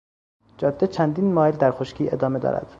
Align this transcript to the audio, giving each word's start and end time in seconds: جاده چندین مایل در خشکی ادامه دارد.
جاده 0.57 0.87
چندین 0.87 1.33
مایل 1.33 1.55
در 1.55 1.71
خشکی 1.71 2.09
ادامه 2.09 2.39
دارد. 2.39 2.67